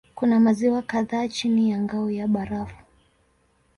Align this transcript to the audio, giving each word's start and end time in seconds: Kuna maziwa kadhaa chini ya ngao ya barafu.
Kuna 0.15 0.39
maziwa 0.39 0.81
kadhaa 0.81 1.27
chini 1.27 1.71
ya 1.71 1.79
ngao 1.81 2.11
ya 2.11 2.27
barafu. 2.27 2.75